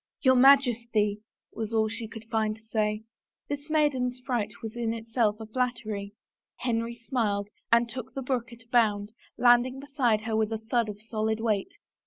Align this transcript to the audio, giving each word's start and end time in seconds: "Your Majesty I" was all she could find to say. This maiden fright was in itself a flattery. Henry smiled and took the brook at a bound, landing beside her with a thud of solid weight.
"Your 0.23 0.33
Majesty 0.35 1.19
I" 1.19 1.21
was 1.59 1.75
all 1.75 1.87
she 1.87 2.07
could 2.07 2.25
find 2.25 2.55
to 2.55 2.61
say. 2.71 3.03
This 3.49 3.69
maiden 3.69 4.11
fright 4.25 4.51
was 4.63 4.75
in 4.75 4.95
itself 4.95 5.39
a 5.39 5.45
flattery. 5.45 6.13
Henry 6.57 6.95
smiled 6.95 7.49
and 7.71 7.87
took 7.87 8.15
the 8.15 8.23
brook 8.23 8.51
at 8.51 8.63
a 8.63 8.69
bound, 8.69 9.11
landing 9.37 9.79
beside 9.79 10.21
her 10.21 10.35
with 10.35 10.51
a 10.51 10.57
thud 10.57 10.89
of 10.89 10.99
solid 10.99 11.39
weight. 11.39 11.75